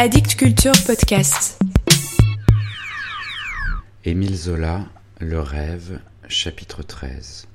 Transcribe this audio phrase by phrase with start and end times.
[0.00, 1.60] Addict Culture Podcast.
[4.04, 4.86] Émile Zola,
[5.18, 7.48] Le rêve, chapitre 13.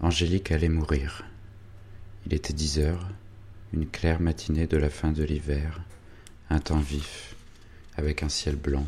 [0.00, 1.26] Angélique allait mourir.
[2.24, 3.10] Il était dix heures,
[3.74, 5.82] une claire matinée de la fin de l'hiver,
[6.48, 7.34] un temps vif,
[7.98, 8.86] avec un ciel blanc,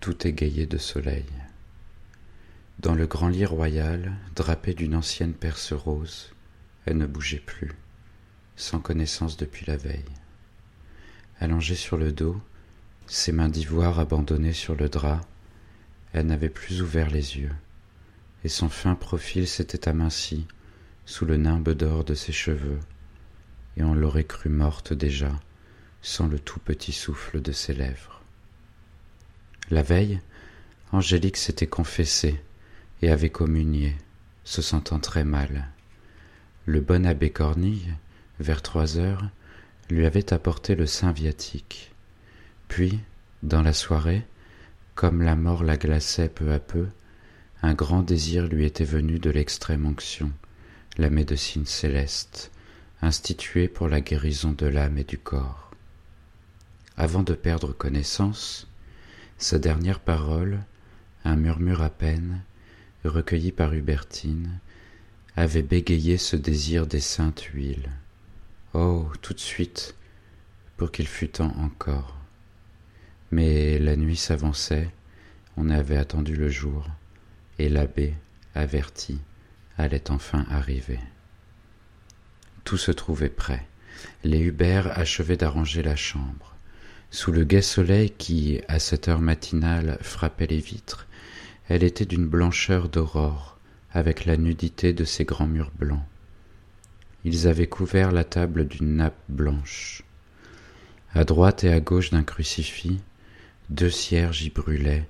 [0.00, 1.26] tout égayé de soleil.
[2.78, 6.32] Dans le grand lit royal, drapé d'une ancienne perce rose,
[6.86, 7.72] elle ne bougeait plus,
[8.56, 10.06] sans connaissance depuis la veille.
[11.40, 12.40] Allongée sur le dos,
[13.06, 15.20] ses mains d'ivoire abandonnées sur le drap,
[16.12, 17.54] elle n'avait plus ouvert les yeux,
[18.44, 20.46] et son fin profil s'était aminci
[21.06, 22.80] sous le nimbe d'or de ses cheveux,
[23.76, 25.32] et on l'aurait crue morte déjà,
[26.02, 28.22] sans le tout petit souffle de ses lèvres.
[29.70, 30.20] La veille,
[30.92, 32.42] Angélique s'était confessée
[33.02, 33.96] et avait communié,
[34.44, 35.68] se sentant très mal.
[36.66, 37.94] Le bon abbé Cornille,
[38.40, 39.28] vers trois heures,
[39.90, 41.92] lui avait apporté le saint viatique.
[42.68, 42.98] Puis,
[43.42, 44.26] dans la soirée,
[44.94, 46.88] comme la mort la glaçait peu à peu,
[47.62, 50.30] un grand désir lui était venu de l'extrême onction,
[50.96, 52.50] la médecine céleste,
[53.02, 55.70] instituée pour la guérison de l'âme et du corps.
[56.96, 58.66] Avant de perdre connaissance,
[59.38, 60.58] sa dernière parole,
[61.24, 62.42] un murmure à peine,
[63.04, 64.58] recueilli par Hubertine,
[65.36, 67.90] avait bégayé ce désir des saintes huiles.
[68.74, 69.94] Oh, tout de suite,
[70.76, 72.18] pour qu'il fût temps encore.
[73.30, 74.90] Mais la nuit s'avançait,
[75.56, 76.86] on avait attendu le jour,
[77.58, 78.12] et l'abbé,
[78.54, 79.20] averti,
[79.78, 81.00] allait enfin arriver.
[82.64, 83.66] Tout se trouvait prêt.
[84.22, 86.54] Les Hubert achevaient d'arranger la chambre.
[87.10, 91.06] Sous le gai soleil qui, à cette heure matinale, frappait les vitres,
[91.70, 93.58] elle était d'une blancheur d'aurore,
[93.92, 96.04] avec la nudité de ses grands murs blancs.
[97.24, 100.02] Ils avaient couvert la table d'une nappe blanche.
[101.14, 103.00] À droite et à gauche d'un crucifix,
[103.70, 105.08] deux cierges y brûlaient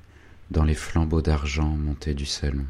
[0.50, 2.66] dans les flambeaux d'argent montés du salon.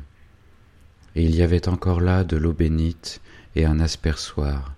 [1.15, 3.21] Et il y avait encore là de l'eau bénite
[3.55, 4.75] et un aspersoir,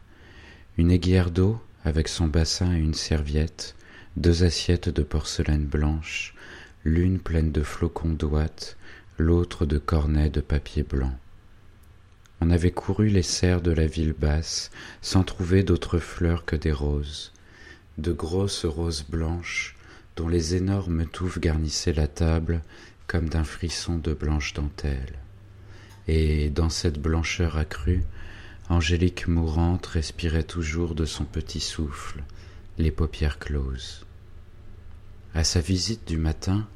[0.76, 3.74] une aiguière d'eau avec son bassin et une serviette,
[4.16, 6.34] deux assiettes de porcelaine blanche,
[6.84, 8.76] l'une pleine de flocons d'ouate,
[9.18, 11.16] l'autre de cornets de papier blanc.
[12.42, 14.70] On avait couru les serres de la ville basse
[15.02, 17.32] sans trouver d'autres fleurs que des roses,
[17.98, 19.76] de grosses roses blanches
[20.16, 22.62] dont les énormes touffes garnissaient la table
[23.06, 25.18] comme d'un frisson de blanche dentelle.
[26.08, 28.04] Et dans cette blancheur accrue,
[28.70, 32.22] Angélique mourante respirait toujours de son petit souffle,
[32.78, 34.06] les paupières closes.
[35.34, 36.68] À sa visite du matin,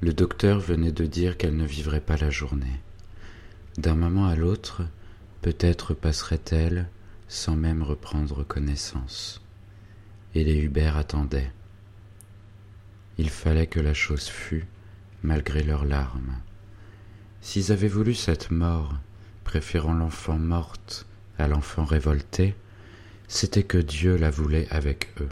[0.00, 2.80] le docteur venait de dire qu'elle ne vivrait pas la journée.
[3.76, 4.82] D'un moment à l'autre,
[5.46, 6.88] peut-être passerait-elle
[7.28, 9.40] sans même reprendre connaissance.
[10.34, 11.52] Et les Hubert attendaient.
[13.16, 14.66] Il fallait que la chose fût,
[15.22, 16.34] malgré leurs larmes.
[17.42, 18.94] S'ils avaient voulu cette mort,
[19.44, 21.06] préférant l'enfant morte
[21.38, 22.56] à l'enfant révolté,
[23.28, 25.28] c'était que Dieu la voulait avec eux.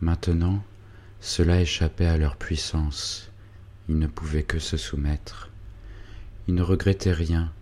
[0.00, 0.60] Maintenant,
[1.20, 3.30] cela échappait à leur puissance,
[3.88, 5.50] ils ne pouvaient que se soumettre.
[6.48, 7.52] Ils ne regrettaient rien,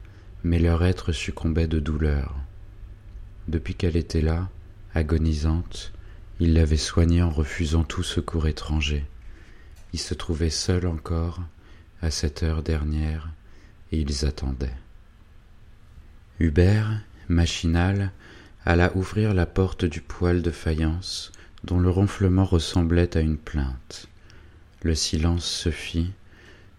[0.44, 2.37] mais leur être succombait de douleur.
[3.49, 4.49] Depuis qu'elle était là,
[4.94, 5.93] agonisante,
[6.38, 9.04] ils l'avaient soignée en refusant tout secours étranger.
[9.94, 11.41] Ils se trouvaient seuls encore,
[12.03, 13.31] à cette heure dernière,
[13.91, 14.77] et ils attendaient.
[16.41, 18.12] Hubert, machinal,
[18.66, 21.33] alla ouvrir la porte du poêle de faïence,
[21.65, 24.09] dont le ronflement ressemblait à une plainte.
[24.83, 26.12] Le silence se fit,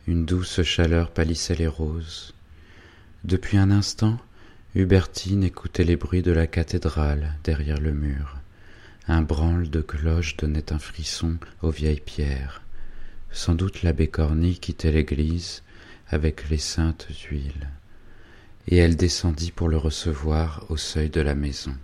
[0.07, 2.34] une douce chaleur pâlissait les roses.
[3.25, 4.19] Depuis un instant,
[4.75, 8.37] Hubertine écoutait les bruits de la cathédrale derrière le mur.
[9.07, 12.61] Un branle de cloche donnait un frisson aux vieilles pierres.
[13.31, 15.63] Sans doute l'abbé Corny quittait l'église
[16.07, 17.71] avec les saintes huiles.
[18.67, 21.75] Et elle descendit pour le recevoir au seuil de la maison.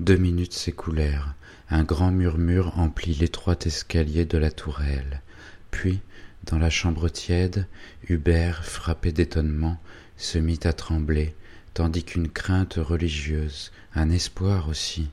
[0.00, 1.34] Deux minutes s'écoulèrent,
[1.70, 5.22] un grand murmure emplit l'étroit escalier de la tourelle.
[5.70, 6.02] Puis,
[6.44, 7.66] dans la chambre tiède,
[8.06, 9.80] Hubert, frappé d'étonnement,
[10.22, 11.34] se mit à trembler,
[11.74, 15.10] tandis qu'une crainte religieuse, un espoir aussi,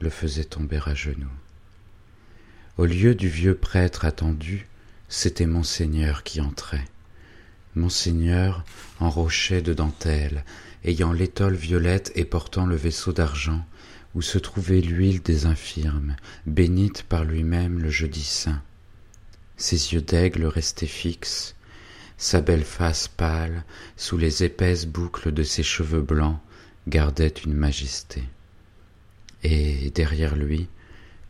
[0.00, 1.26] le faisait tomber à genoux.
[2.78, 4.68] Au lieu du vieux prêtre attendu,
[5.08, 6.84] c'était Monseigneur qui entrait.
[7.74, 8.64] Monseigneur,
[9.00, 10.44] enroché de dentelle,
[10.84, 13.66] ayant l'étole violette et portant le vaisseau d'argent,
[14.14, 16.14] où se trouvait l'huile des infirmes,
[16.46, 18.62] bénite par lui-même le jeudi saint.
[19.56, 21.56] Ses yeux d'aigle restaient fixes,
[22.16, 23.64] sa belle face pâle,
[23.96, 26.38] sous les épaisses boucles de ses cheveux blancs,
[26.86, 28.22] gardait une majesté.
[29.42, 30.68] Et derrière lui,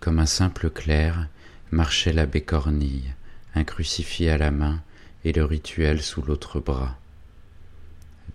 [0.01, 1.29] comme un simple clerc,
[1.71, 3.15] marchait l'abbé Cornille,
[3.55, 4.83] un crucifix à la main
[5.25, 6.99] et le rituel sous l'autre bras.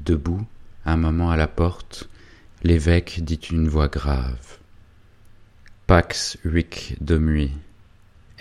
[0.02, 0.45] Debout,
[0.86, 2.10] un moment à la porte,
[2.63, 4.57] l'évêque dit une voix grave.
[5.88, 7.52] Pax vic domui,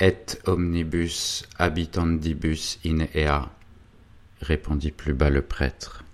[0.00, 3.48] et omnibus habitandibus in ea,
[4.40, 6.04] répondit plus bas le prêtre.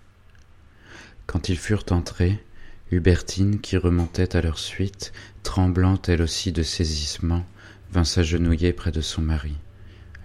[1.27, 2.43] Quand ils furent entrés,
[2.91, 5.13] Hubertine, qui remontait à leur suite,
[5.43, 7.45] tremblante elle aussi de saisissement,
[7.91, 9.55] vint s'agenouiller près de son mari.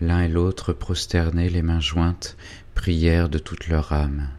[0.02, 2.38] L'un et l'autre, prosternés, les mains jointes,
[2.76, 4.30] prièrent de toute leur âme.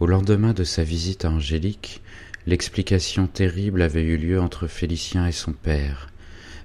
[0.00, 2.02] Au lendemain de sa visite à Angélique,
[2.46, 6.08] l'explication terrible avait eu lieu entre Félicien et son père.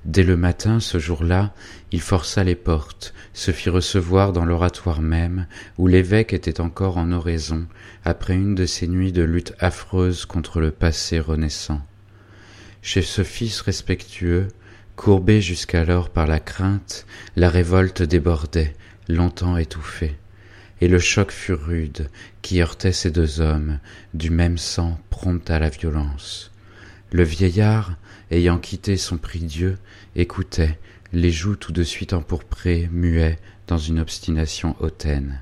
[0.05, 1.53] Dès le matin, ce jour-là,
[1.93, 5.47] il força les portes, se fit recevoir dans l'oratoire même,
[5.77, 7.67] où l'évêque était encore en oraison,
[8.03, 11.81] après une de ces nuits de lutte affreuse contre le passé renaissant.
[12.81, 14.49] Chez ce fils respectueux,
[14.97, 17.05] courbé jusqu'alors par la crainte,
[17.37, 18.75] la révolte débordait,
[19.07, 20.17] longtemps étouffée.
[20.81, 22.09] Et le choc fut rude,
[22.41, 23.79] qui heurtait ces deux hommes,
[24.13, 26.52] du même sang prompt à la violence.
[27.13, 27.95] Le vieillard,
[28.31, 29.77] ayant quitté son prie-dieu,
[30.15, 30.79] écoutait,
[31.11, 33.37] les joues tout de suite empourprées, muet,
[33.67, 35.39] dans une obstination hautaine.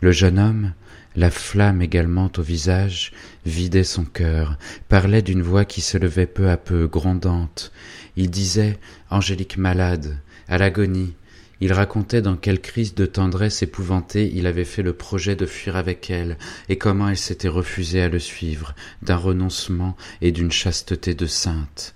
[0.00, 0.72] Le jeune homme,
[1.14, 3.12] la flamme également au visage,
[3.46, 4.58] vidait son cœur,
[4.88, 7.70] parlait d'une voix qui se levait peu à peu, grondante.
[8.16, 8.76] Il disait,
[9.08, 10.18] Angélique malade,
[10.48, 11.14] à l'agonie,
[11.60, 15.76] il racontait dans quelle crise de tendresse épouvantée il avait fait le projet de fuir
[15.76, 16.38] avec elle,
[16.68, 21.94] et comment elle s'était refusée à le suivre, d'un renoncement et d'une chasteté de sainte.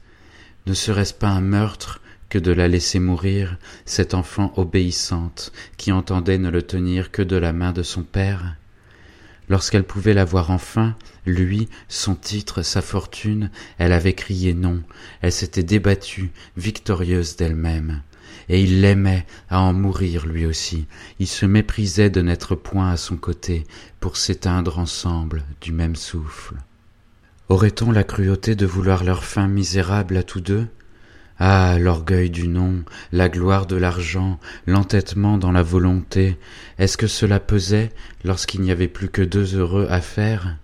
[0.67, 6.39] Ne serait-ce pas un meurtre que de la laisser mourir, cette enfant obéissante, qui entendait
[6.39, 8.57] ne le tenir que de la main de son père?
[9.49, 14.83] Lorsqu'elle pouvait la voir enfin, lui, son titre, sa fortune, elle avait crié non,
[15.21, 18.03] elle s'était débattue, victorieuse d'elle-même
[18.53, 20.87] et il l'aimait à en mourir lui aussi.
[21.19, 23.65] Il se méprisait de n'être point à son côté
[23.99, 26.57] pour s'éteindre ensemble du même souffle.
[27.49, 30.69] Aurait-on la cruauté de vouloir leur fin misérable à tous deux?
[31.39, 36.37] Ah, l'orgueil du nom, la gloire de l'argent, l'entêtement dans la volonté,
[36.79, 37.91] est-ce que cela pesait
[38.23, 40.59] lorsqu'il n'y avait plus que deux heureux à faire?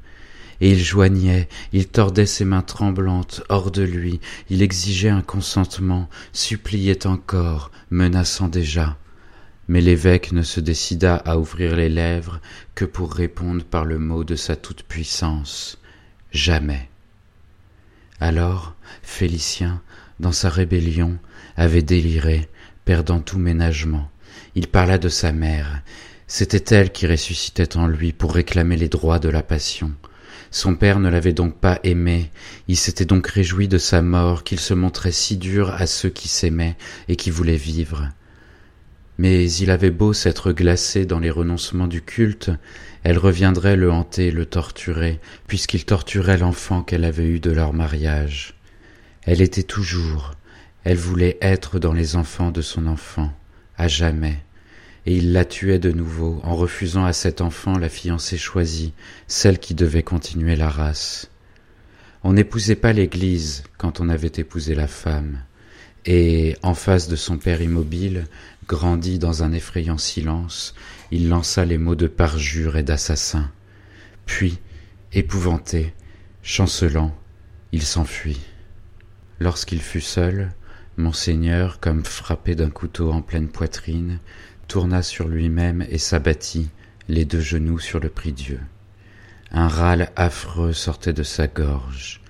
[0.61, 4.21] Et il joignait, il tordait ses mains tremblantes hors de lui,
[4.51, 8.97] il exigeait un consentement, suppliait encore, menaçant déjà.
[9.69, 12.41] Mais l'évêque ne se décida à ouvrir les lèvres
[12.75, 15.79] que pour répondre par le mot de sa toute-puissance.
[16.33, 16.89] Jamais.
[18.21, 19.81] Alors, Félicien,
[20.21, 21.19] dans sa rébellion,
[21.57, 22.49] avait déliré,
[22.85, 24.11] perdant tout ménagement.
[24.55, 25.83] Il parla de sa mère.
[26.27, 29.93] C'était elle qui ressuscitait en lui pour réclamer les droits de la passion.
[30.51, 32.31] Son père ne l'avait donc pas aimé,
[32.69, 36.29] il s'était donc réjoui de sa mort qu'il se montrait si dur à ceux qui
[36.29, 36.77] s'aimaient
[37.09, 38.09] et qui voulaient vivre.
[39.19, 42.51] Mais il avait beau s'être glacé dans les renoncements du culte,
[43.03, 48.55] elle reviendrait le hanter le torturer, puisqu'il torturait l'enfant qu'elle avait eu de leur mariage.
[49.23, 50.33] Elle était toujours,
[50.85, 53.33] elle voulait être dans les enfants de son enfant,
[53.77, 54.39] à jamais
[55.09, 58.93] et il la tuait de nouveau en refusant à cet enfant la fiancée choisie,
[59.27, 61.31] celle qui devait continuer la race.
[62.25, 65.39] On n'épousait pas l'Église quand on avait épousé la femme,
[66.05, 68.27] et, en face de son père immobile,
[68.67, 70.75] grandi dans un effrayant silence,
[71.11, 73.51] il lança les mots de parjure et d'assassin.
[74.27, 74.59] Puis,
[75.15, 75.95] épouvanté,
[76.43, 77.17] chancelant,
[77.73, 78.41] il s'enfuit.
[79.41, 80.51] Lorsqu'il fut seul,
[80.99, 84.19] Monseigneur, comme frappé d'un couteau en pleine poitrine,
[84.69, 86.69] tourna sur lui-même et s'abattit,
[87.09, 88.61] les deux genoux sur le prie-dieu.
[89.51, 92.21] Un râle affreux sortait de sa gorge.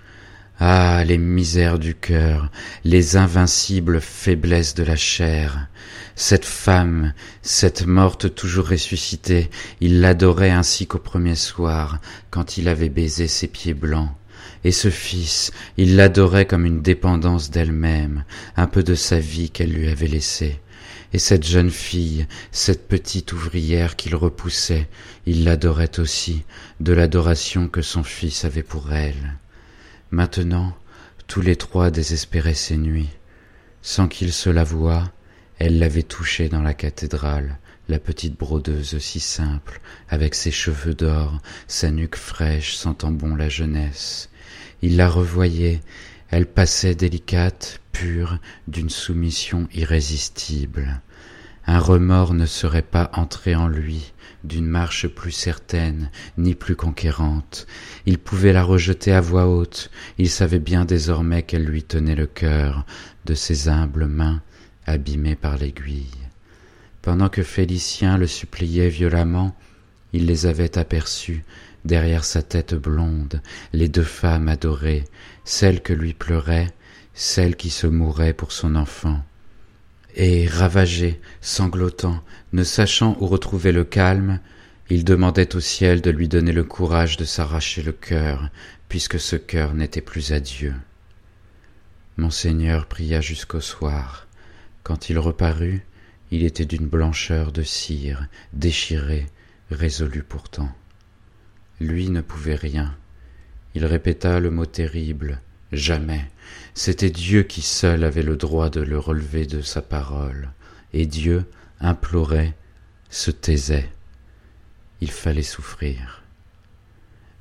[0.60, 2.50] Ah, les misères du cœur,
[2.84, 5.68] les invincibles faiblesses de la chair.
[6.14, 12.88] Cette femme, cette morte toujours ressuscitée, il l'adorait ainsi qu'au premier soir, quand il avait
[12.88, 14.10] baisé ses pieds blancs.
[14.64, 18.24] Et ce fils, il l'adorait comme une dépendance d'elle-même,
[18.56, 20.60] un peu de sa vie qu'elle lui avait laissée.
[21.12, 24.88] Et cette jeune fille, cette petite ouvrière qu'il repoussait,
[25.26, 26.44] il l'adorait aussi,
[26.80, 29.38] de l'adoration que son fils avait pour elle.
[30.10, 30.76] Maintenant,
[31.26, 33.10] tous les trois désespéraient ces nuits.
[33.80, 35.10] Sans qu'il se l'avouât,
[35.58, 41.40] elle l'avait touché dans la cathédrale, la petite brodeuse si simple, avec ses cheveux d'or,
[41.66, 44.28] sa nuque fraîche sentant bon la jeunesse.
[44.82, 45.80] Il la revoyait,
[46.30, 51.00] elle passait délicate, pure, d'une soumission irrésistible.
[51.66, 54.12] un remords ne serait pas entré en lui
[54.44, 57.66] d'une marche plus certaine ni plus conquérante.
[58.06, 62.26] Il pouvait la rejeter à voix haute, il savait bien désormais qu'elle lui tenait le
[62.26, 62.86] cœur
[63.24, 64.40] de ses humbles mains
[64.86, 66.06] abîmées par l'aiguille.
[67.02, 69.56] Pendant que Félicien le suppliait violemment,
[70.12, 71.44] il les avait aperçues
[71.84, 73.40] derrière sa tête blonde,
[73.72, 75.04] les deux femmes adorées,
[75.48, 76.68] celle que lui pleurait,
[77.14, 79.24] celle qui se mourait pour son enfant.
[80.14, 84.40] Et ravagé, sanglotant, ne sachant où retrouver le calme,
[84.90, 88.50] il demandait au ciel de lui donner le courage de s'arracher le cœur,
[88.90, 90.74] puisque ce cœur n'était plus à Dieu.
[92.18, 94.26] Monseigneur pria jusqu'au soir.
[94.82, 95.82] Quand il reparut,
[96.30, 99.26] il était d'une blancheur de cire, déchiré,
[99.70, 100.70] résolu pourtant.
[101.80, 102.94] Lui ne pouvait rien.
[103.78, 106.28] Il répéta le mot terrible, jamais.
[106.74, 110.50] C'était Dieu qui seul avait le droit de le relever de sa parole,
[110.92, 111.44] et Dieu
[111.78, 112.54] implorait,
[113.08, 113.88] se taisait.
[115.00, 116.24] Il fallait souffrir.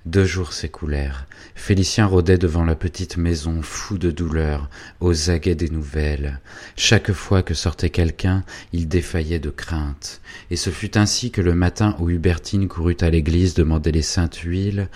[0.07, 1.25] Deux jours s'écoulèrent.
[1.53, 4.69] Félicien rôdait devant la petite maison, fou de douleur,
[5.01, 6.39] aux aguets des nouvelles.
[6.77, 10.21] Chaque fois que sortait quelqu'un, il défaillait de crainte.
[10.49, 14.37] Et ce fut ainsi que le matin où Hubertine courut à l'église demander les saintes
[14.37, 14.87] huiles,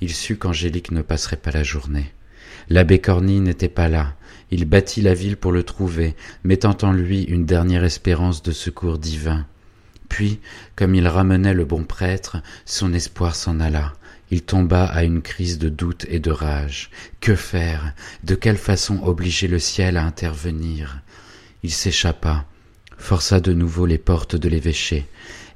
[0.00, 2.12] il sut qu'Angélique ne passerait pas la journée.
[2.68, 4.14] L'abbé Corny n'était pas là.
[4.50, 8.98] Il battit la ville pour le trouver, mettant en lui une dernière espérance de secours
[8.98, 9.46] divin.
[10.08, 10.40] Puis,
[10.76, 13.92] comme il ramenait le bon prêtre, son espoir s'en alla.
[14.30, 16.90] Il tomba à une crise de doute et de rage.
[17.20, 17.92] Que faire?
[18.24, 21.00] De quelle façon obliger le ciel à intervenir?
[21.62, 22.44] Il s'échappa,
[22.98, 25.06] força de nouveau les portes de l'évêché,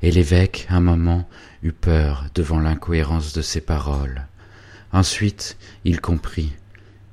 [0.02, 1.28] et l'évêque, un moment,
[1.62, 4.26] eut peur devant l'incohérence de ses paroles.
[4.92, 6.52] Ensuite, il comprit.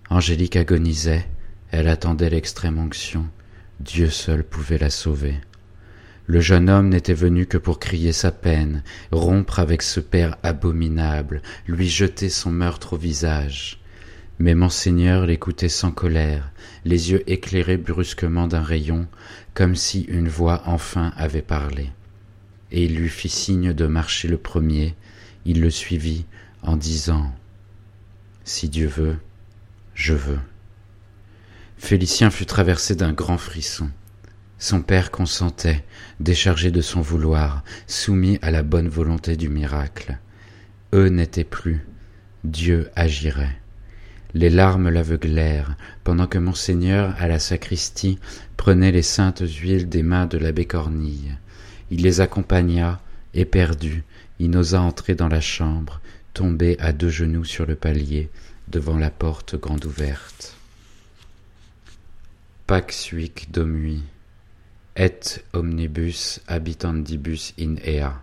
[0.09, 1.27] Angélique agonisait,
[1.69, 3.27] elle attendait l'extrême onction,
[3.79, 5.35] Dieu seul pouvait la sauver.
[6.25, 11.41] Le jeune homme n'était venu que pour crier sa peine, rompre avec ce père abominable,
[11.67, 13.79] lui jeter son meurtre au visage.
[14.39, 16.51] Mais monseigneur l'écoutait sans colère,
[16.83, 19.07] les yeux éclairés brusquement d'un rayon,
[19.53, 21.91] comme si une voix enfin avait parlé.
[22.71, 24.95] Et il lui fit signe de marcher le premier,
[25.45, 26.25] il le suivit
[26.61, 27.33] en disant
[28.47, 29.17] Si Dieu veut,
[29.93, 30.39] je veux.
[31.77, 33.89] Félicien fut traversé d'un grand frisson.
[34.57, 35.83] Son père consentait,
[36.21, 40.17] déchargé de son vouloir, soumis à la bonne volonté du miracle.
[40.93, 41.85] Eux n'étaient plus,
[42.45, 43.59] Dieu agirait.
[44.33, 45.75] Les larmes l'aveuglèrent,
[46.05, 48.17] pendant que monseigneur, à la sacristie,
[48.55, 51.35] prenait les saintes huiles des mains de l'abbé Cornille.
[51.91, 53.01] Il les accompagna,
[53.33, 54.05] éperdu,
[54.39, 55.99] il n'osa entrer dans la chambre,
[56.37, 58.29] tombé à deux genoux sur le palier,
[58.67, 60.55] devant la porte grande ouverte.
[62.67, 64.03] Pax suic domui
[64.95, 65.19] et
[65.53, 68.21] omnibus habitandibus in ea.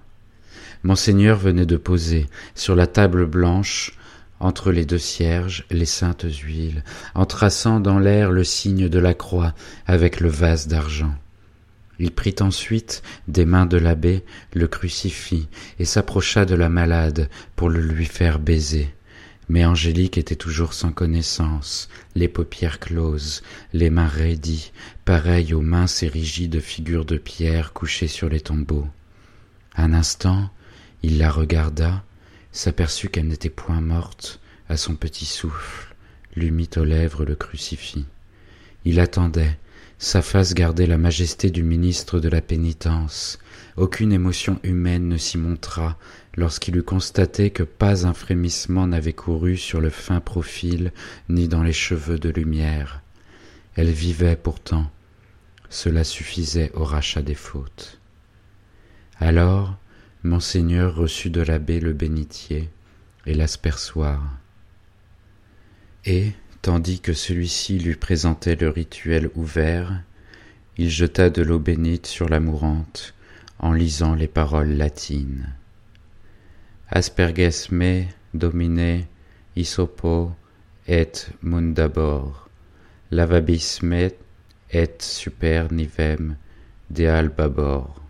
[0.85, 3.99] Monseigneur venait de poser sur la table blanche
[4.39, 6.85] entre les deux cierges les saintes huiles,
[7.17, 9.55] en traçant dans l'air le signe de la croix
[9.89, 11.15] avec le vase d'argent.
[11.99, 15.49] Il prit ensuite des mains de l'abbé le crucifix
[15.79, 18.93] et s'approcha de la malade pour le lui faire baiser.
[19.49, 24.73] Mais Angélique était toujours sans connaissance, les paupières closes, les mains raidies,
[25.05, 28.89] pareilles aux minces et rigides figures de pierre couchées sur les tombeaux.
[29.77, 30.51] Un instant,
[31.03, 32.05] il la regarda,
[32.53, 35.95] s'aperçut qu'elle n'était point morte, à son petit souffle,
[36.37, 38.07] lui mit aux lèvres le crucifix.
[38.87, 39.59] Il attendait,
[39.99, 43.39] sa face gardait la majesté du ministre de la pénitence.
[43.77, 45.99] Aucune émotion humaine ne s'y montra
[46.37, 50.93] lorsqu'il eut constaté que pas un frémissement n'avait couru sur le fin profil
[51.29, 53.03] ni dans les cheveux de lumière.
[53.77, 54.91] Elle vivait pourtant.
[55.71, 57.99] Cela suffisait au rachat des fautes.
[59.19, 59.77] Alors,
[60.23, 62.71] monseigneur reçut de l'abbé le bénitier
[63.27, 64.23] et l'aspersoir.
[66.05, 66.33] Et,
[66.65, 70.01] tandis que celui-ci lui présentait le rituel ouvert,
[70.79, 73.13] il jeta de l'eau bénite sur la mourante
[73.59, 75.53] en lisant les paroles latines.
[76.89, 79.05] Asperges me domine
[79.57, 80.33] isopo
[80.89, 82.49] et mundabor,
[83.11, 84.11] lavabis me
[84.73, 86.39] et super nivem
[86.89, 88.01] de albabor.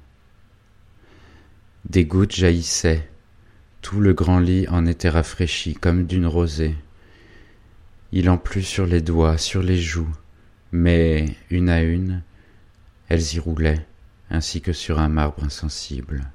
[1.86, 3.08] Des gouttes jaillissaient,
[3.82, 6.76] tout le grand lit en était rafraîchi comme d'une rosée.
[8.16, 10.14] Il en plut sur les doigts, sur les joues,
[10.70, 12.22] mais une à une,
[13.08, 13.84] elles y roulaient,
[14.30, 16.30] ainsi que sur un marbre insensible.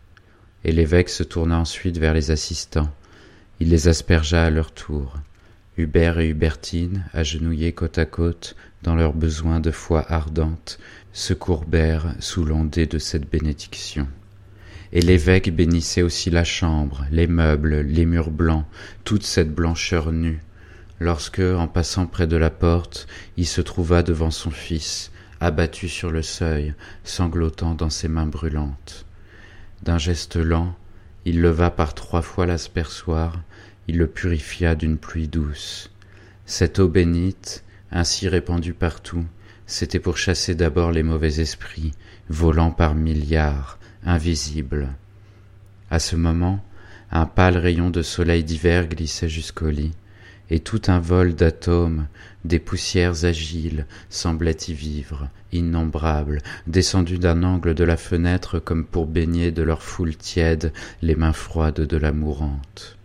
[0.66, 2.94] Et l'évêque se tourna ensuite vers les assistants.
[3.62, 5.14] Il les aspergea à leur tour.
[5.78, 10.80] Hubert et Hubertine, agenouillés côte à côte, dans leurs besoins de foi ardente,
[11.14, 14.10] se courbèrent sous l'ondée de cette bénédiction.
[14.92, 18.66] Et l'évêque bénissait aussi la chambre, les meubles, les murs blancs,
[19.06, 20.42] toute cette blancheur nue,
[21.00, 26.12] lorsque, en passant près de la porte, il se trouva devant son fils, abattu sur
[26.12, 29.06] le seuil, sanglotant dans ses mains brûlantes.
[29.84, 30.76] D'un geste lent,
[31.26, 33.42] il leva par trois fois l'aspersoir,
[33.88, 35.90] il le purifia d'une pluie douce.
[36.46, 39.26] Cette eau bénite, ainsi répandue partout,
[39.66, 41.94] c'était pour chasser d'abord les mauvais esprits,
[42.30, 44.90] volant par milliards, invisibles.
[45.92, 46.64] À ce moment,
[47.12, 49.94] un pâle rayon de soleil d'hiver glissait jusqu'au lit,
[50.50, 52.08] et tout un vol d'atomes,
[52.46, 59.06] des poussières agiles, semblait y vivre, innombrables, descendus d'un angle de la fenêtre comme pour
[59.06, 62.98] baigner de leur foule tiède les mains froides de la mourante.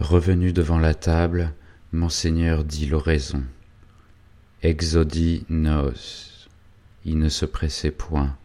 [0.00, 1.52] Revenu devant la table,
[1.92, 3.42] monseigneur dit l'oraison.
[4.62, 5.92] Exodi nos.
[7.04, 8.36] Il ne se pressait point.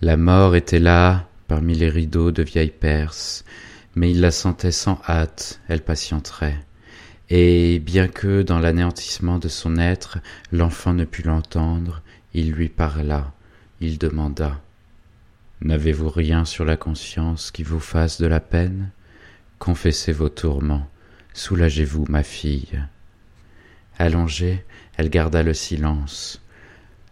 [0.00, 3.44] La mort était là, parmi les rideaux de vieille Perse,
[3.94, 6.64] mais il la sentait sans hâte, elle patienterait
[7.34, 10.18] et bien que dans l'anéantissement de son être
[10.52, 12.02] l'enfant ne pût l'entendre,
[12.34, 13.32] il lui parla,
[13.80, 14.60] il demanda
[15.62, 18.90] N'avez-vous rien sur la conscience qui vous fasse de la peine?
[19.58, 20.86] Confessez vos tourments,
[21.32, 22.84] soulagez-vous, ma fille.
[23.96, 24.62] Allongée,
[24.98, 26.42] elle garda le silence.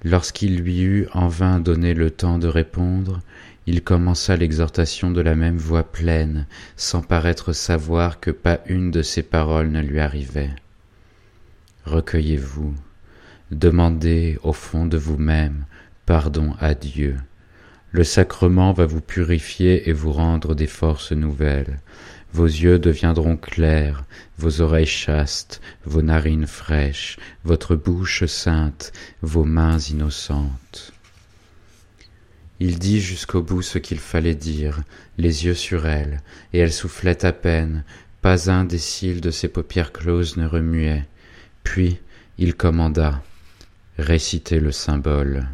[0.04, 3.20] Lorsqu'il lui eut en vain donné le temps de répondre,
[3.66, 9.02] il commença l'exhortation de la même voix pleine, sans paraître savoir que pas une de
[9.02, 10.54] ses paroles ne lui arrivait.
[11.84, 12.74] Recueillez-vous,
[13.50, 15.64] demandez au fond de vous-même
[16.10, 17.18] pardon à Dieu.
[17.92, 21.78] Le sacrement va vous purifier et vous rendre des forces nouvelles.
[22.32, 24.04] Vos yeux deviendront clairs,
[24.36, 30.92] vos oreilles chastes, vos narines fraîches, votre bouche sainte, vos mains innocentes.
[32.60, 34.82] Il dit jusqu'au bout ce qu'il fallait dire,
[35.16, 36.20] les yeux sur elle,
[36.52, 37.84] et elle soufflait à peine,
[38.20, 41.08] pas un des cils de ses paupières closes ne remuait.
[41.64, 41.98] Puis
[42.36, 43.22] il commanda
[43.98, 45.48] Récitez le symbole.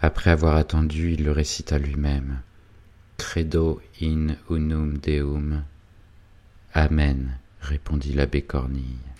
[0.00, 2.40] Après avoir attendu, il le récita lui-même.
[3.18, 5.62] Credo in unum deum.
[6.74, 9.11] Amen, répondit l'abbé Cornille.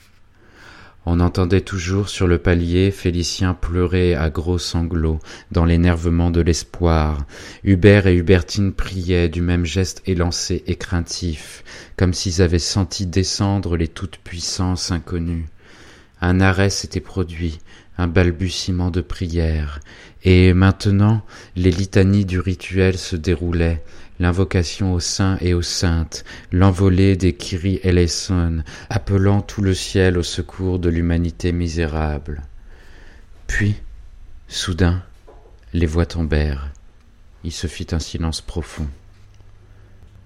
[1.05, 5.19] On entendait toujours sur le palier Félicien pleurer à gros sanglots
[5.51, 7.27] dans l'énervement de l'espoir.
[7.65, 11.65] Hubert et Hubertine priaient du même geste élancé et craintif,
[11.97, 15.47] comme s'ils avaient senti descendre les toutes-puissances inconnues.
[16.21, 17.59] Un arrêt s'était produit,
[17.99, 19.81] un balbutiement de prière,
[20.25, 21.23] et maintenant
[21.57, 23.83] les litanies du rituel se déroulaient,
[24.21, 30.23] l'invocation aux saints et aux saintes, l'envolée des Kyrie eleison, appelant tout le ciel au
[30.23, 32.43] secours de l'humanité misérable.
[33.47, 33.75] Puis,
[34.49, 35.03] soudain,
[35.73, 36.71] les voix tombèrent.
[37.45, 38.89] Il se fit un silence profond.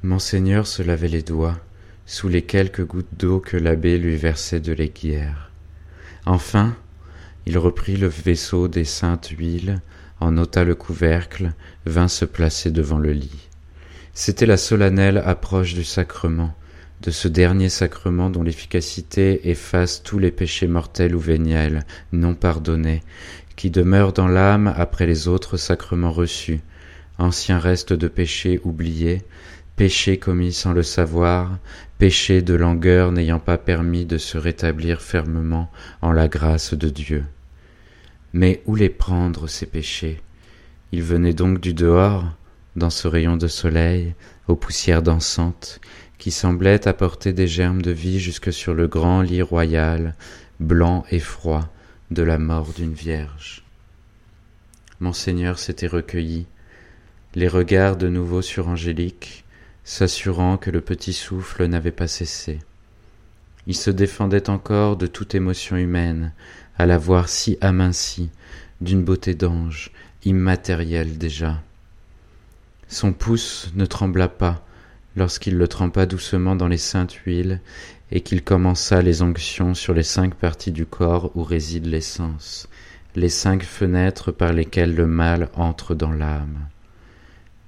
[0.03, 1.59] Monseigneur se lavait les doigts
[2.05, 5.51] sous les quelques gouttes d'eau que l'abbé lui versait de l'aiguière.
[6.25, 6.77] Enfin,
[7.47, 9.81] il reprit le vaisseau des saintes huiles,
[10.19, 11.53] en ôta le couvercle,
[11.87, 13.49] vint se placer devant le lit.
[14.15, 16.55] C'était la solennelle approche du sacrement,
[17.03, 23.03] de ce dernier sacrement dont l'efficacité efface tous les péchés mortels ou véniels, non pardonnés,
[23.55, 26.61] qui demeurent dans l'âme après les autres sacrements reçus,
[27.19, 29.23] anciens restes de péchés oubliés,
[29.77, 31.59] péchés commis sans le savoir,
[31.99, 35.71] péchés de langueur n'ayant pas permis de se rétablir fermement
[36.03, 37.25] en la grâce de Dieu.
[38.37, 40.21] Mais où les prendre, ces péchés?
[40.93, 42.37] Ils venaient donc du dehors,
[42.77, 44.15] dans ce rayon de soleil,
[44.47, 45.81] aux poussières dansantes,
[46.19, 50.15] qui semblaient apporter des germes de vie jusque sur le grand lit royal,
[50.61, 51.67] blanc et froid,
[52.11, 53.65] de la mort d'une vierge.
[55.01, 56.45] Monseigneur s'était recueilli,
[57.35, 59.47] les regards de nouveau sur Angélique,
[59.83, 62.59] s'assurant que le petit souffle n'avait pas cessé.
[63.67, 66.35] Il se défendait encore de toute émotion humaine,
[66.79, 68.31] à la voir si amincie,
[68.81, 69.91] d'une beauté d'ange,
[70.25, 71.63] immatérielle déjà.
[72.89, 74.65] Son pouce ne trembla pas
[75.17, 77.61] lorsqu'il le trempa doucement dans les saintes huiles
[78.13, 82.69] et qu'il commença les onctions sur les cinq parties du corps où réside l'essence,
[83.17, 86.69] les cinq fenêtres par lesquelles le mal entre dans l'âme.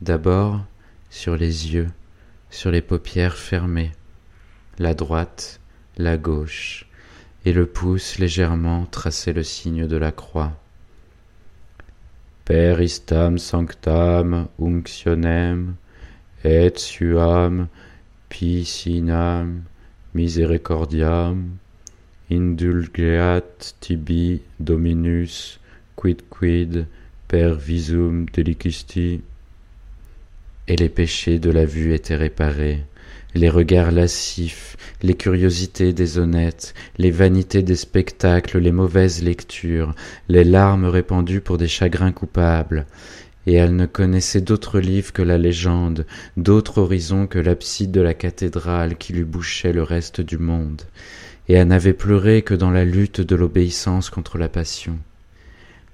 [0.01, 0.65] D'abord
[1.11, 1.89] sur les yeux,
[2.51, 3.93] sur les paupières fermées,
[4.79, 5.61] la droite,
[5.97, 6.88] la gauche,
[7.45, 10.53] et le pouce légèrement traçait le signe de la croix.
[12.45, 15.75] Per istam sanctam unctionem
[16.45, 17.69] et suam
[18.29, 19.65] piscinam
[20.15, 21.59] misericordiam
[22.31, 25.59] indulgeat tibi dominus
[25.97, 26.87] quid quid
[27.29, 29.21] per visum delicisti.
[30.67, 32.85] Et les péchés de la vue étaient réparés,
[33.35, 39.95] les regards lascifs, les curiosités des honnêtes, les vanités des spectacles, les mauvaises lectures,
[40.29, 42.87] les larmes répandues pour des chagrins coupables,
[43.47, 48.15] et elle ne connaissait d'autres livres que la légende, d'autres horizons que l'abside de la
[48.15, 50.83] cathédrale qui lui bouchait le reste du monde,
[51.49, 54.99] et elle n'avait pleuré que dans la lutte de l'obéissance contre la passion.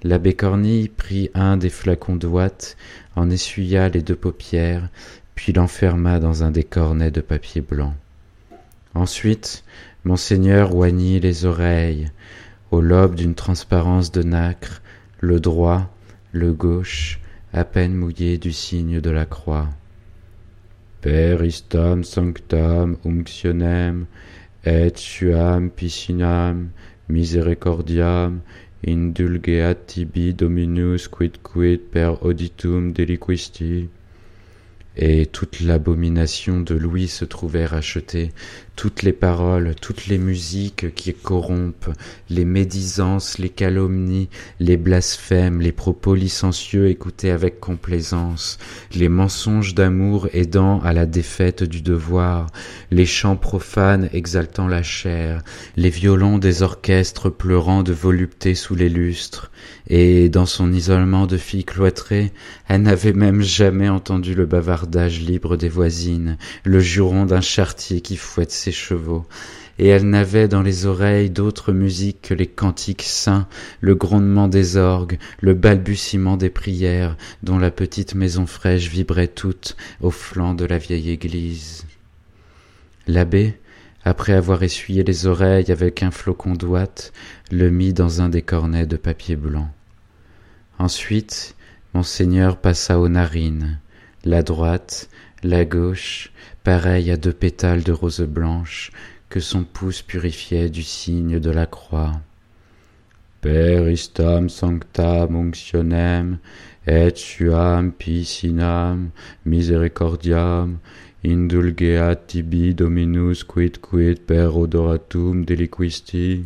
[0.03, 2.77] L'abbé Cornille prit un des flacons d'ouate,
[3.15, 4.89] en essuya les deux paupières,
[5.35, 7.93] puis l'enferma dans un des cornets de papier blanc.
[8.93, 9.63] Ensuite,
[10.05, 12.09] monseigneur oignit les oreilles,
[12.71, 14.81] au lobe d'une transparence de nacre,
[15.19, 15.93] le droit,
[16.31, 17.19] le gauche,
[17.53, 19.69] à peine mouillé du signe de la croix.
[21.01, 24.07] Per istam sanctam unctionem
[24.65, 26.71] et suam piscinam
[27.07, 28.41] misericordiam
[28.85, 33.87] indulgeat tibi dominus quid quid per auditum deliquisti
[34.97, 38.31] et toute l'abomination de Louis se trouvait rachetée,
[38.75, 41.91] toutes les paroles, toutes les musiques qui corrompent,
[42.29, 48.57] les médisances, les calomnies, les blasphèmes, les propos licencieux écoutés avec complaisance,
[48.93, 52.47] les mensonges d'amour aidant à la défaite du devoir,
[52.91, 55.41] les chants profanes exaltant la chair,
[55.77, 59.51] les violons des orchestres pleurant de volupté sous les lustres,
[59.87, 62.31] et dans son isolement de fille cloîtrée,
[62.67, 68.17] elle n'avait même jamais entendu le bavardage libre des voisines, le juron d'un chartier qui
[68.17, 69.25] fouette chevaux,
[69.77, 73.47] et elle n'avait dans les oreilles d'autre musique que les cantiques saints,
[73.81, 79.75] le grondement des orgues, le balbutiement des prières, dont la petite maison fraîche vibrait toute
[80.01, 81.85] au flanc de la vieille église.
[83.07, 83.59] L'abbé,
[84.03, 87.11] après avoir essuyé les oreilles avec un flocon d'ouate,
[87.51, 89.69] le mit dans un des cornets de papier blanc.
[90.77, 91.55] Ensuite,
[91.93, 93.79] monseigneur passa aux narines,
[94.23, 95.09] la droite,
[95.43, 96.31] la gauche,
[96.65, 98.91] pareille à deux pétales de rose blanche
[99.29, 102.13] que son pouce purifiait du signe de la croix.
[103.41, 106.39] Per istam sanctam unctionem
[106.87, 109.11] et suam piscinam
[109.45, 110.79] misericordiam
[111.23, 116.45] indulgeat tibi dominus quid quid per odoratum deliquisti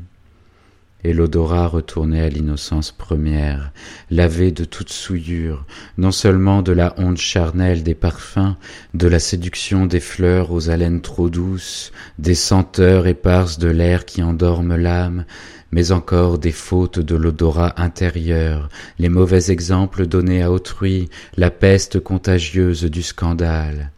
[1.04, 3.72] et l'odorat retournait à l'innocence première,
[4.12, 5.66] lavé de toute souillure,
[5.98, 8.56] non seulement de la honte charnelle des parfums,
[8.94, 14.22] de la séduction des fleurs aux haleines trop douces, des senteurs éparses de l'air qui
[14.22, 15.26] endorment l'âme,
[15.72, 22.00] mais encore des fautes de l'odorat intérieur, les mauvais exemples donnés à autrui, la peste
[22.00, 23.92] contagieuse du scandale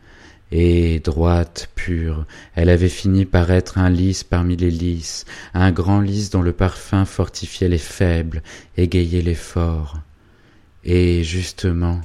[0.52, 6.02] et droite, pure, elle avait fini par être un lys parmi les lys, un grand
[6.02, 8.44] lys dont le parfum fortifiait les faibles,
[8.76, 10.00] égayait les forts.
[10.84, 12.02] Et justement,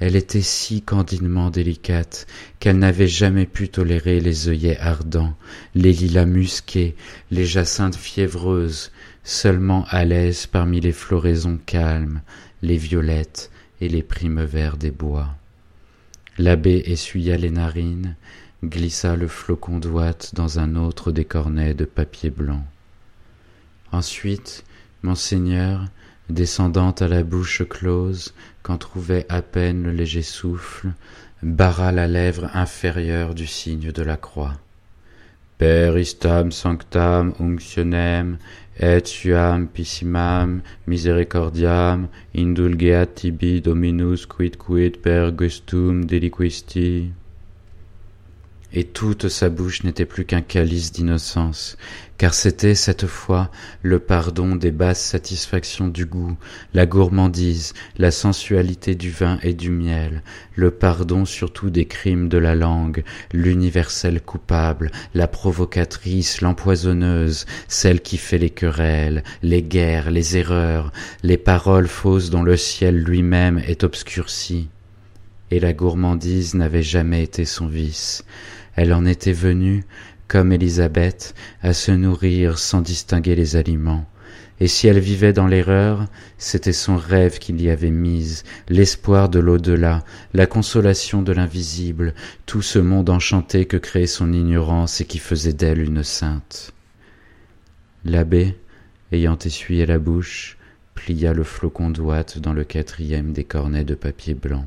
[0.00, 2.26] elle était si candidement délicate
[2.60, 5.34] qu'elle n'avait jamais pu tolérer les œillets ardents,
[5.74, 6.96] les lilas musqués,
[7.30, 8.90] les jacinthes fiévreuses,
[9.22, 12.22] seulement à l'aise parmi les floraisons calmes,
[12.62, 13.50] les violettes
[13.80, 14.04] et les
[14.44, 15.36] verts des bois.
[16.38, 18.16] L'abbé essuya les narines,
[18.64, 22.64] glissa le flocon d'ouate dans un autre des cornets de papier blanc.
[23.92, 24.64] Ensuite,
[25.02, 25.84] monseigneur,
[26.30, 30.92] descendant à la bouche close, qu'en trouvait à peine le léger souffle,
[31.42, 34.54] barra la lèvre inférieure du signe de la croix.
[35.58, 38.38] Per istam sanctam unctionem
[38.78, 47.12] et suam pissimam misericordiam indulgeat tibi dominus quid quid per gustum deliquisti.
[48.74, 51.76] Et toute sa bouche n'était plus qu'un calice d'innocence,
[52.16, 53.50] car c'était cette fois
[53.82, 56.36] le pardon des basses satisfactions du goût,
[56.72, 60.22] la gourmandise, la sensualité du vin et du miel,
[60.54, 68.16] le pardon surtout des crimes de la langue, l'universel coupable, la provocatrice, l'empoisonneuse, celle qui
[68.18, 73.84] fait les querelles, les guerres, les erreurs, les paroles fausses dont le ciel lui-même est
[73.84, 74.68] obscurci.
[75.50, 78.24] Et la gourmandise n'avait jamais été son vice.
[78.74, 79.84] Elle en était venue,
[80.28, 84.06] comme Élisabeth, à se nourrir sans distinguer les aliments.
[84.60, 86.06] Et si elle vivait dans l'erreur,
[86.38, 90.04] c'était son rêve qui l'y avait mise, l'espoir de l'au-delà,
[90.34, 92.14] la consolation de l'invisible,
[92.46, 96.72] tout ce monde enchanté que créait son ignorance et qui faisait d'elle une sainte.
[98.04, 98.56] L'abbé,
[99.10, 100.56] ayant essuyé la bouche,
[100.94, 104.66] plia le flocon d'ouate dans le quatrième des cornets de papier blanc.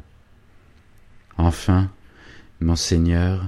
[1.37, 1.89] Enfin,
[2.59, 3.45] Monseigneur,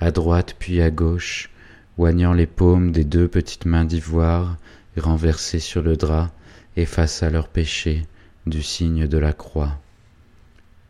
[0.00, 1.50] à droite puis à gauche,
[1.98, 4.56] oignant les paumes des deux petites mains d'ivoire
[5.00, 6.30] renversées sur le drap
[6.76, 8.06] et face à leurs péchés
[8.46, 9.78] du signe de la croix.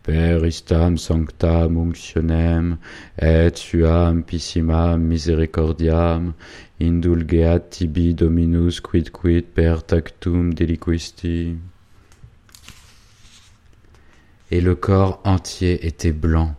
[0.03, 2.77] Per istam sanctam unctionem
[3.19, 6.33] et suam pissimam misericordiam
[6.79, 11.57] indulgeat tibi dominus quid quid per tactum deliquisti.
[14.53, 16.55] Et le corps entier était blanc,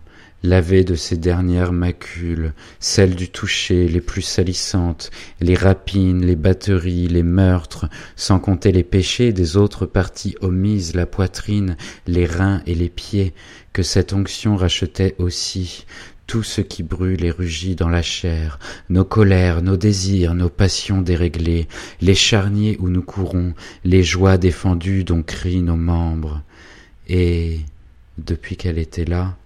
[0.48, 7.08] lavé de ces dernières macules, celles du toucher les plus salissantes, les rapines, les batteries,
[7.08, 12.76] les meurtres, sans compter les péchés des autres parties omises, la poitrine, les reins et
[12.76, 13.34] les pieds,
[13.74, 15.86] que cette onction rachetait aussi,
[16.28, 21.02] tout ce qui brûle et rugit dans la chair, nos colères, nos désirs, nos passions
[21.02, 21.68] déréglées,
[22.02, 23.54] les charniers où nous courons,
[23.86, 26.42] les joies défendues dont crient nos membres.
[27.08, 27.60] Et,
[28.18, 29.38] depuis qu'elle était là,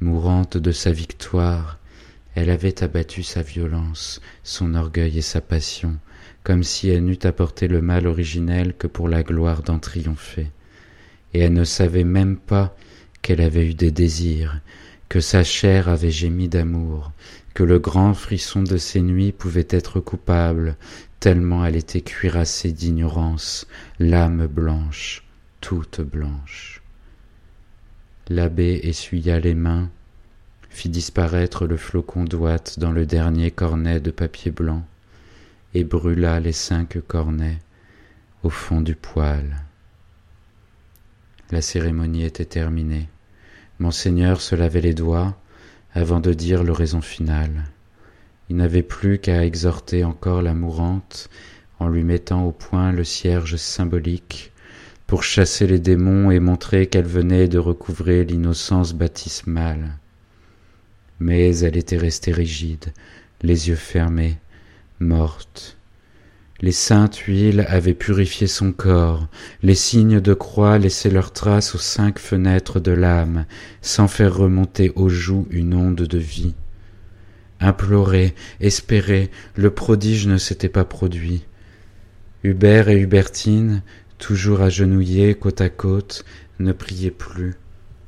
[0.00, 1.78] mourante de sa victoire,
[2.34, 5.96] elle avait abattu sa violence, son orgueil et sa passion,
[6.44, 10.46] comme si elle n'eût apporté le mal originel que pour la gloire d'en triompher.
[11.34, 12.76] Et elle ne savait même pas
[13.22, 14.60] qu'elle avait eu des désirs,
[15.08, 17.12] que sa chair avait gémi d'amour,
[17.54, 20.76] que le grand frisson de ses nuits pouvait être coupable,
[21.18, 23.66] tellement elle était cuirassée d'ignorance,
[23.98, 25.24] l'âme blanche,
[25.60, 26.77] toute blanche.
[28.30, 29.88] L'abbé essuya les mains,
[30.68, 34.84] fit disparaître le flocon d'ouate dans le dernier cornet de papier blanc,
[35.72, 37.58] et brûla les cinq cornets
[38.42, 39.56] au fond du poêle.
[41.50, 43.08] La cérémonie était terminée.
[43.78, 45.34] Monseigneur se lavait les doigts
[45.94, 47.64] avant de dire l'oraison finale.
[48.50, 51.30] Il n'avait plus qu'à exhorter encore la mourante
[51.78, 54.52] en lui mettant au point le cierge symbolique
[55.08, 59.96] pour chasser les démons et montrer qu'elle venait de recouvrer l'innocence baptismale.
[61.18, 62.92] Mais elle était restée rigide,
[63.40, 64.36] les yeux fermés,
[65.00, 65.78] morte.
[66.60, 69.28] Les saintes huiles avaient purifié son corps,
[69.62, 73.46] les signes de croix laissaient leurs traces aux cinq fenêtres de l'âme,
[73.80, 76.54] sans faire remonter aux joues une onde de vie.
[77.60, 81.44] Implorer, espérer, le prodige ne s'était pas produit.
[82.44, 83.82] Hubert et Hubertine,
[84.18, 86.24] toujours agenouillés côte à côte,
[86.58, 87.54] ne priaient plus,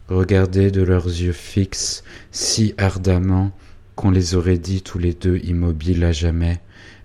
[0.09, 3.53] regardaient de leurs yeux fixes si ardemment
[3.95, 6.61] qu'on les aurait dit tous les deux immobiles à jamais,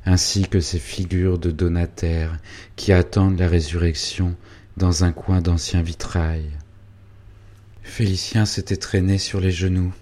[0.05, 2.37] ainsi que ces figures de donataires
[2.75, 4.35] qui attendent la résurrection
[4.77, 6.45] dans un coin d'ancien vitrail.
[7.83, 9.93] Félicien s'était traîné sur les genoux,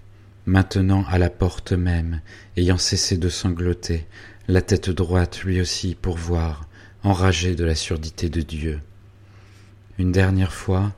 [0.45, 2.21] maintenant à la porte même,
[2.57, 4.05] ayant cessé de sangloter,
[4.47, 6.67] la tête droite lui aussi pour voir,
[7.03, 8.79] enragé de la surdité de Dieu.
[9.99, 10.91] Une dernière fois,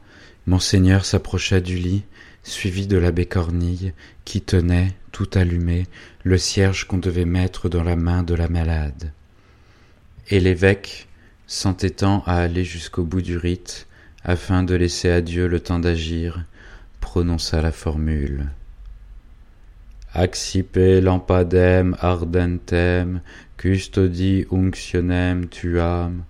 [0.46, 2.04] monseigneur s'approcha du lit,
[2.44, 5.88] suivi de l'abbé Cornille, qui tenait, tout allumé,
[6.24, 9.12] le cierge qu'on devait mettre dans la main de la malade.
[10.30, 11.08] Et l'évêque,
[11.48, 13.88] s'entêtant à aller jusqu'au bout du rite,
[14.24, 16.46] afin de laisser à Dieu le temps d'agir,
[17.00, 18.48] prononça la formule.
[20.14, 23.22] Accipe lampadem ardentem,
[23.58, 26.24] custodi unctionem tuam,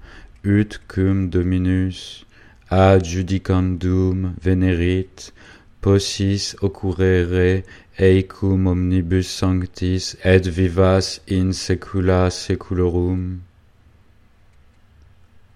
[0.44, 2.25] ut cum dominus,
[2.70, 5.34] adjudicandum venerit,
[5.82, 7.64] possis occurrere
[8.00, 13.40] eicum omnibus sanctis et vivas in secula seculorum.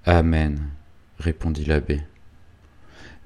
[0.06, 0.69] Amen,
[1.19, 2.02] répondit l'abbé.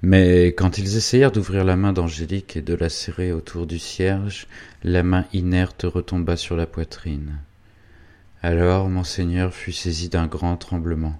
[0.01, 4.47] Mais quand ils essayèrent d'ouvrir la main d'Angélique et de la serrer autour du cierge,
[4.83, 7.37] la main inerte retomba sur la poitrine.
[8.41, 11.17] Alors monseigneur fut saisi d'un grand tremblement.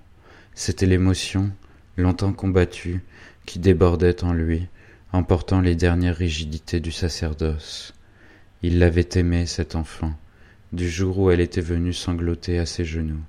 [0.54, 1.52] C'était l'émotion,
[1.98, 3.02] longtemps combattue,
[3.46, 4.68] qui débordait en lui,
[5.12, 7.94] emportant les dernières rigidités du sacerdoce.
[8.62, 10.14] Il l'avait aimée, cette enfant,
[10.72, 13.22] du jour où elle était venue sangloter à ses genoux.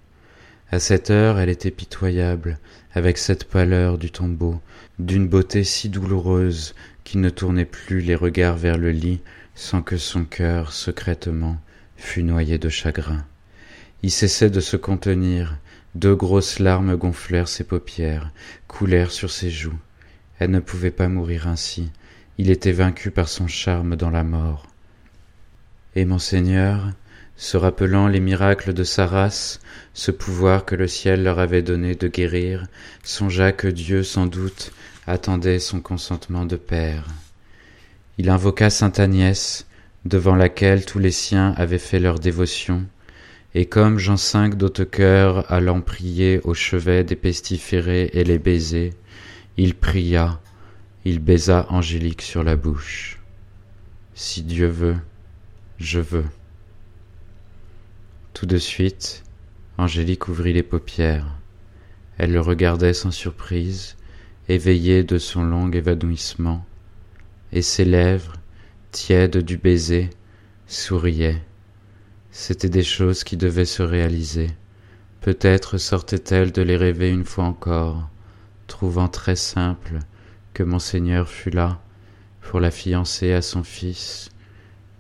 [0.71, 2.59] À cette heure, elle était pitoyable,
[2.95, 4.61] avec cette pâleur du tombeau,
[4.99, 6.75] d'une beauté si douloureuse
[7.05, 9.21] qu'il ne tournait plus les regards vers le lit
[9.55, 11.59] sans que son cœur, secrètement,
[11.97, 13.25] fût noyé de chagrin.
[14.03, 15.59] Il cessait de se contenir,
[15.95, 18.33] deux grosses larmes gonflèrent ses paupières,
[18.67, 19.79] coulèrent sur ses joues.
[20.39, 21.91] Elle ne pouvait pas mourir ainsi,
[22.39, 24.67] il était vaincu par son charme dans la mort.
[25.95, 26.91] Et monseigneur,
[27.37, 29.61] se rappelant les miracles de sa race,
[29.93, 32.67] ce pouvoir que le ciel leur avait donné de guérir,
[33.03, 34.73] songea que Dieu, sans doute,
[35.07, 37.07] attendait son consentement de père.
[38.19, 39.67] Il invoqua sainte Agnès,
[40.05, 42.85] devant laquelle tous les siens avaient fait leur dévotion,
[43.55, 48.93] et comme Jean V d'Hautecoeur allant prier au chevet des pestiférés et les baiser,
[49.57, 50.41] il pria,
[51.05, 53.21] il baisa Angélique sur la bouche.
[54.15, 54.97] Si Dieu veut,
[55.79, 56.25] je veux.
[58.33, 59.23] Tout de suite,
[59.79, 61.37] Angélique ouvrit les paupières.
[62.19, 63.97] Elle le regardait sans surprise,
[64.49, 66.67] éveillée de son long évanouissement,
[67.53, 68.35] et ses lèvres,
[68.91, 70.11] tièdes du baiser,
[70.67, 71.43] souriaient.
[72.37, 74.51] C'étaient des choses qui devaient se réaliser.
[75.21, 78.11] Peut-être sortait-elle de les rêver une fois encore,
[78.67, 80.01] trouvant très simple
[80.53, 81.81] que monseigneur fût là
[82.41, 84.31] pour la fiancer à son fils,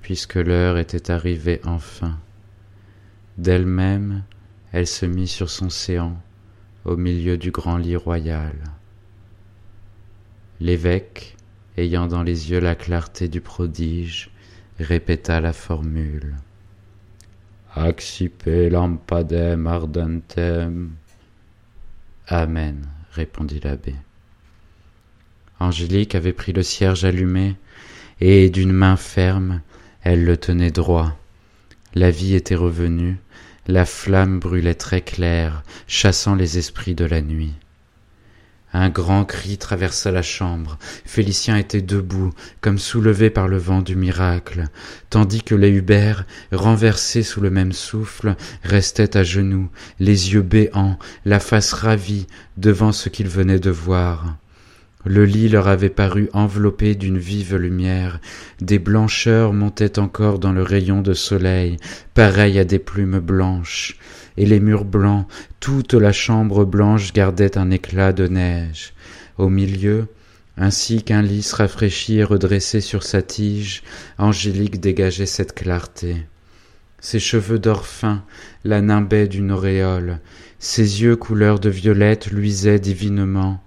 [0.00, 2.20] puisque l'heure était arrivée enfin.
[3.36, 4.22] D'elle-même,
[4.70, 6.16] elle se mit sur son séant,
[6.84, 8.54] au milieu du grand lit royal.
[10.60, 11.36] L'évêque,
[11.76, 14.30] ayant dans les yeux la clarté du prodige,
[14.78, 16.36] répéta la formule.
[17.76, 20.92] Accipe lampadem ardentem.
[22.28, 23.96] Amen, répondit l'abbé.
[25.58, 27.56] Angélique avait pris le cierge allumé,
[28.20, 29.60] et d'une main ferme,
[30.02, 31.16] elle le tenait droit.
[31.96, 33.16] La vie était revenue,
[33.66, 37.54] la flamme brûlait très claire, chassant les esprits de la nuit.
[38.76, 40.78] Un grand cri traversa la chambre.
[41.04, 44.64] Félicien était debout, comme soulevé par le vent du miracle,
[45.10, 48.34] tandis que les Hubert, renversés sous le même souffle,
[48.64, 54.38] restaient à genoux, les yeux béants, la face ravie devant ce qu'ils venaient de voir.
[55.06, 58.20] Le lit leur avait paru enveloppé d'une vive lumière,
[58.60, 61.76] des blancheurs montaient encore dans le rayon de soleil,
[62.14, 63.98] pareilles à des plumes blanches,
[64.36, 65.26] et les murs blancs,
[65.60, 68.94] toute la chambre blanche gardait un éclat de neige.
[69.38, 70.06] Au milieu,
[70.56, 73.82] ainsi qu'un lys rafraîchi et redressé sur sa tige,
[74.18, 76.26] Angélique dégageait cette clarté.
[77.00, 78.24] Ses cheveux d'or fin
[78.64, 80.20] la nimbaient d'une auréole,
[80.58, 83.62] ses yeux couleur de violette luisaient divinement,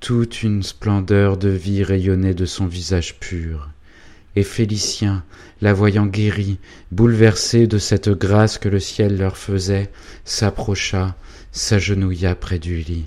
[0.00, 3.70] toute une splendeur de vie rayonnait de son visage pur.
[4.36, 5.24] Et Félicien,
[5.60, 6.58] la voyant guérie,
[6.90, 9.90] bouleversé de cette grâce que le ciel leur faisait,
[10.24, 11.16] s'approcha,
[11.52, 13.06] s'agenouilla près du lit.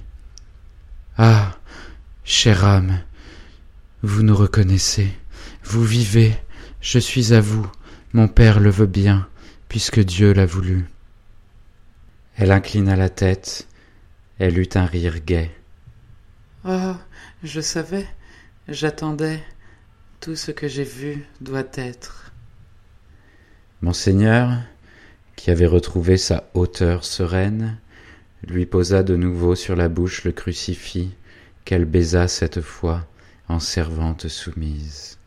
[1.18, 1.58] Ah.
[2.30, 3.00] Chère âme,
[4.04, 5.08] vous nous reconnaissez,
[5.64, 6.36] vous vivez,
[6.82, 7.66] je suis à vous,
[8.12, 9.30] mon père le veut bien,
[9.70, 10.88] puisque Dieu l'a voulu.
[12.36, 13.70] Elle inclina la tête,
[14.40, 15.50] elle eut un rire gai.
[16.66, 16.96] Oh,
[17.46, 18.06] je savais,
[18.68, 19.42] j'attendais.
[20.20, 22.32] Tout ce que j'ai vu doit être.
[23.82, 24.52] Monseigneur,
[25.36, 27.78] qui avait retrouvé sa hauteur sereine,
[28.46, 31.12] lui posa de nouveau sur la bouche le crucifix
[31.66, 33.06] qu'elle baisa cette fois
[33.48, 35.20] en servante soumise.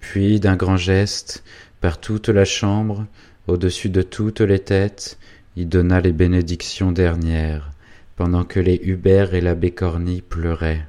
[0.00, 1.42] Puis, d'un grand geste,
[1.80, 3.06] par toute la chambre,
[3.46, 5.18] au-dessus de toutes les têtes,
[5.56, 7.70] il donna les bénédictions dernières,
[8.16, 10.86] pendant que les Hubert et l'abbé Corny pleuraient.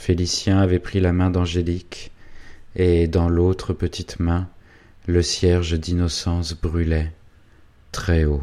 [0.00, 2.10] Félicien avait pris la main d'Angélique,
[2.74, 4.48] et dans l'autre petite main,
[5.06, 7.12] le cierge d'innocence brûlait
[7.92, 8.40] très haut.